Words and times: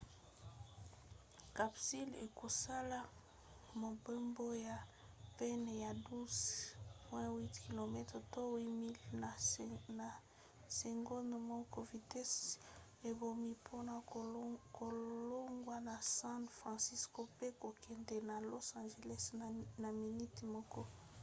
capsule 1.57 2.15
ekosala 2.27 2.99
mobembo 3.81 4.45
ya 4.67 4.77
pene 5.37 5.71
ya 5.85 5.91
12,8 6.05 7.63
km 7.63 7.95
to 8.11 8.17
8 8.57 8.81
miles 8.81 9.47
na 9.99 10.09
segonde 10.79 11.37
moko 11.51 11.77
vitese 11.91 12.47
ebongi 13.09 13.47
mpona 13.59 13.93
kolongwa 14.81 15.77
na 15.89 15.95
san 16.17 16.41
francisco 16.57 17.19
mpe 17.33 17.47
kokende 17.61 18.15
na 18.29 18.35
los 18.49 18.67
angeles 18.81 19.23
na 19.81 19.89
miniti 19.99 20.43
moko 20.55 20.81